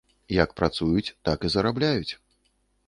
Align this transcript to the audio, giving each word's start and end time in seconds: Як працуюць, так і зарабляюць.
Як 0.43 0.49
працуюць, 0.61 1.13
так 1.31 1.39
і 1.49 1.53
зарабляюць. 1.59 2.13